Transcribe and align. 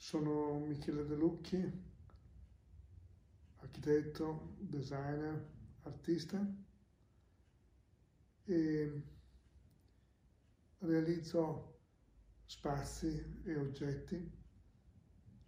Sono 0.00 0.60
Michele 0.60 1.04
De 1.04 1.16
Lucchi, 1.16 1.60
architetto, 3.56 4.54
designer, 4.60 5.44
artista. 5.82 6.40
E 8.44 9.02
realizzo 10.78 11.80
spazi 12.46 13.42
e 13.44 13.56
oggetti. 13.56 14.32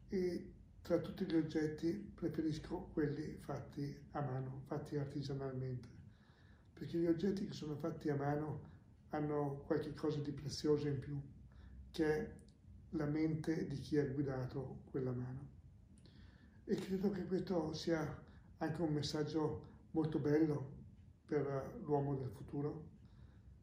E 0.09 0.55
tra 0.83 0.99
tutti 0.99 1.25
gli 1.25 1.37
oggetti 1.37 1.93
preferisco 1.93 2.89
quelli 2.93 3.39
fatti 3.39 3.97
a 4.11 4.21
mano, 4.21 4.63
fatti 4.67 4.97
artigianalmente, 4.97 5.89
perché 6.73 6.99
gli 6.99 7.07
oggetti 7.07 7.47
che 7.47 7.53
sono 7.53 7.77
fatti 7.77 8.11
a 8.11 8.17
mano 8.17 8.69
hanno 9.11 9.63
qualche 9.67 9.95
cosa 9.95 10.21
di 10.21 10.33
prezioso 10.33 10.89
in 10.89 10.99
più, 10.99 11.23
che 11.93 12.05
è 12.05 12.40
la 12.91 13.07
mente 13.07 13.67
di 13.67 13.79
chi 13.79 13.99
ha 13.99 14.07
guidato 14.07 14.83
quella 14.91 15.13
mano. 15.13 15.49
E 16.65 16.75
credo 16.77 17.11
che 17.11 17.25
questo 17.27 17.73
sia 17.73 18.23
anche 18.59 18.83
un 18.83 18.93
messaggio 18.93 19.69
molto 19.93 20.19
bello 20.19 20.79
per 21.25 21.81
l'uomo 21.85 22.17
del 22.17 22.31
futuro, 22.31 22.89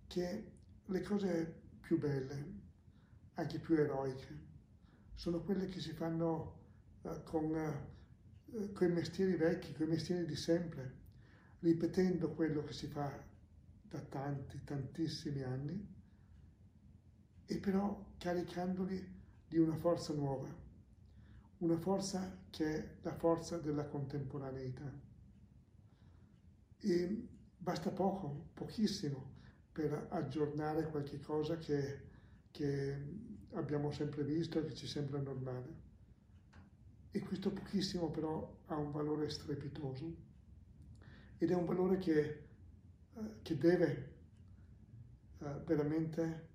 che 0.07 0.51
le 0.85 1.01
cose 1.01 1.61
più 1.81 1.99
belle, 1.99 2.55
anche 3.33 3.59
più 3.59 3.75
eroiche, 3.75 4.45
sono 5.13 5.41
quelle 5.41 5.67
che 5.67 5.79
si 5.79 5.91
fanno 5.91 6.59
uh, 7.01 7.23
con 7.23 7.45
uh, 8.45 8.71
quei 8.73 8.91
mestieri 8.91 9.35
vecchi, 9.35 9.73
quei 9.73 9.87
mestieri 9.87 10.25
di 10.25 10.35
sempre, 10.35 11.05
ripetendo 11.59 12.33
quello 12.33 12.63
che 12.63 12.73
si 12.73 12.87
fa 12.87 13.25
da 13.81 13.99
tanti, 14.01 14.63
tantissimi 14.63 15.43
anni, 15.43 15.95
e 17.45 17.59
però 17.59 18.13
caricandoli 18.17 19.16
di 19.47 19.57
una 19.57 19.75
forza 19.75 20.13
nuova, 20.13 20.47
una 21.59 21.77
forza 21.77 22.45
che 22.49 22.75
è 22.75 22.89
la 23.01 23.13
forza 23.13 23.57
della 23.57 23.85
contemporaneità. 23.85 24.91
E 26.79 27.27
basta 27.57 27.91
poco, 27.91 28.49
pochissimo, 28.53 29.35
per 29.71 30.07
aggiornare 30.09 30.89
qualche 30.89 31.19
cosa 31.19 31.57
che, 31.57 32.01
che 32.51 33.05
abbiamo 33.53 33.91
sempre 33.91 34.23
visto 34.23 34.59
e 34.59 34.65
che 34.65 34.73
ci 34.73 34.87
sembra 34.87 35.19
normale. 35.19 35.85
E 37.11 37.19
questo 37.21 37.51
pochissimo 37.51 38.09
però 38.11 38.61
ha 38.65 38.75
un 38.75 38.91
valore 38.91 39.29
strepitoso 39.29 40.25
ed 41.37 41.51
è 41.51 41.55
un 41.55 41.65
valore 41.65 41.97
che, 41.97 42.21
eh, 43.13 43.41
che 43.41 43.57
deve 43.57 44.15
eh, 45.39 45.61
veramente 45.65 46.49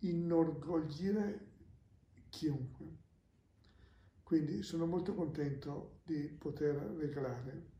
eh, 0.00 0.06
inorgoglire 0.08 1.46
chiunque. 2.28 3.04
Quindi 4.22 4.62
sono 4.62 4.86
molto 4.86 5.14
contento 5.14 6.00
di 6.04 6.22
poter 6.38 6.74
regalare 6.74 7.74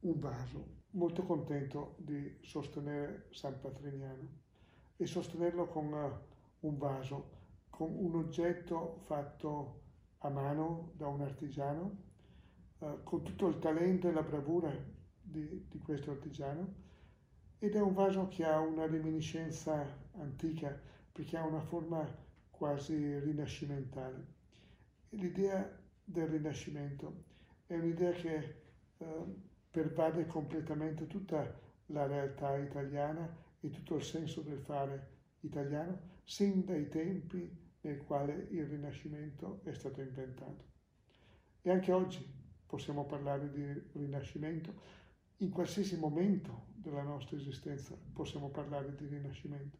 un 0.00 0.18
vaso, 0.18 0.82
molto 0.90 1.22
contento 1.24 1.96
di 1.98 2.38
sostenere 2.42 3.28
San 3.30 3.58
Patrignano 3.60 4.42
e 4.96 5.06
sostenerlo 5.06 5.66
con 5.66 5.92
uh, 5.92 6.66
un 6.66 6.76
vaso, 6.76 7.30
con 7.70 7.90
un 7.90 8.14
oggetto 8.16 9.00
fatto 9.04 9.80
a 10.18 10.28
mano 10.28 10.92
da 10.96 11.06
un 11.08 11.22
artigiano, 11.22 11.96
uh, 12.78 13.02
con 13.02 13.22
tutto 13.22 13.48
il 13.48 13.58
talento 13.58 14.08
e 14.08 14.12
la 14.12 14.22
bravura 14.22 14.70
di, 15.20 15.66
di 15.68 15.78
questo 15.78 16.10
artigiano 16.10 16.82
ed 17.58 17.74
è 17.74 17.80
un 17.80 17.94
vaso 17.94 18.28
che 18.28 18.44
ha 18.44 18.58
una 18.58 18.86
reminiscenza 18.86 19.86
antica 20.18 20.78
perché 21.14 21.36
ha 21.36 21.46
una 21.46 21.60
forma 21.60 22.04
quasi 22.50 23.20
rinascimentale. 23.20 24.26
L'idea 25.10 25.80
del 26.02 26.26
Rinascimento 26.26 27.22
è 27.66 27.76
un'idea 27.76 28.10
che 28.10 28.62
eh, 28.98 29.24
pervade 29.70 30.26
completamente 30.26 31.06
tutta 31.06 31.56
la 31.86 32.06
realtà 32.06 32.56
italiana 32.56 33.32
e 33.60 33.70
tutto 33.70 33.94
il 33.94 34.02
senso 34.02 34.40
del 34.40 34.58
fare 34.58 35.10
italiano, 35.42 36.00
sin 36.24 36.64
dai 36.64 36.88
tempi 36.88 37.48
nel 37.82 38.02
quale 38.02 38.48
il 38.50 38.66
Rinascimento 38.66 39.60
è 39.62 39.72
stato 39.72 40.00
inventato. 40.00 40.64
E 41.62 41.70
anche 41.70 41.92
oggi 41.92 42.26
possiamo 42.66 43.06
parlare 43.06 43.52
di 43.52 43.64
Rinascimento, 43.92 44.74
in 45.36 45.50
qualsiasi 45.50 45.96
momento 45.96 46.66
della 46.74 47.02
nostra 47.02 47.36
esistenza 47.36 47.96
possiamo 48.12 48.48
parlare 48.50 48.96
di 48.96 49.06
Rinascimento. 49.06 49.78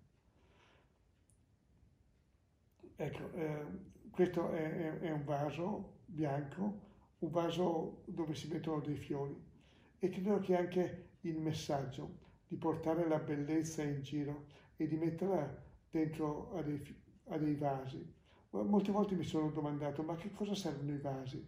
Ecco, 2.97 3.32
eh, 3.32 3.66
questo 4.10 4.53
è, 4.53 5.00
è, 5.00 5.10
un 5.10 5.25
vaso 5.25 6.03
bianco, 6.06 6.81
un 7.19 7.31
vaso 7.31 8.03
dove 8.06 8.34
si 8.34 8.47
mettono 8.49 8.81
dei 8.81 8.97
fiori 8.97 9.37
e 9.99 10.09
credo 10.10 10.38
che 10.38 10.56
anche 10.56 11.09
il 11.22 11.41
messaggio 11.41 12.19
di 12.47 12.56
portare 12.56 13.09
la 13.09 13.19
bellezza 13.19 13.82
in 13.82 14.03
giro 14.03 14.47
e 14.77 14.87
di 14.87 14.97
metterla 14.97 15.62
dentro 15.91 16.55
a 16.55 16.62
dei, 16.62 17.03
a 17.28 17.38
dei 17.38 17.56
vasi. 17.56 18.12
Molte 18.50 18.93
volte 18.93 19.16
mi 19.16 19.25
sono 19.25 19.50
domandato 19.50 20.05
ma 20.05 20.15
che 20.15 20.31
cosa 20.31 20.55
servono 20.55 20.93
i 20.93 20.99
vasi? 20.99 21.44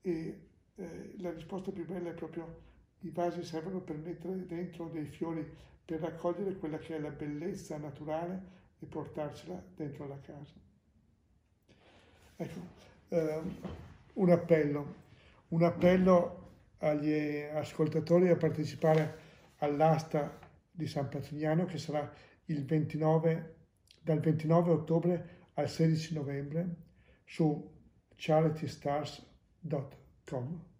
E 0.00 0.48
eh, 0.74 1.14
la 1.18 1.32
risposta 1.32 1.70
più 1.70 1.84
bella 1.84 2.10
è 2.10 2.14
proprio 2.14 2.62
i 3.00 3.10
vasi 3.10 3.42
servono 3.42 3.80
per 3.80 3.98
mettere 3.98 4.46
dentro 4.46 4.88
dei 4.88 5.04
fiori, 5.04 5.46
per 5.84 6.00
raccogliere 6.00 6.56
quella 6.56 6.78
che 6.78 6.96
è 6.96 7.00
la 7.00 7.10
bellezza 7.10 7.76
naturale 7.76 8.62
e 8.84 8.86
portarcela 8.86 9.60
dentro 9.74 10.06
la 10.06 10.20
casa. 10.20 10.54
Ecco, 12.36 12.60
eh, 13.08 13.40
un 14.14 14.30
appello, 14.30 14.94
un 15.48 15.62
appello 15.62 16.42
agli 16.78 17.42
ascoltatori 17.42 18.28
a 18.28 18.36
partecipare 18.36 19.18
all'asta 19.58 20.38
di 20.70 20.86
San 20.86 21.08
Patrignano 21.08 21.64
che 21.64 21.78
sarà 21.78 22.12
il 22.46 22.64
29, 22.64 23.56
dal 24.00 24.20
29 24.20 24.70
ottobre 24.70 25.42
al 25.54 25.68
16 25.68 26.14
novembre 26.14 26.76
su 27.24 27.72
charitystars.com. 28.16 30.72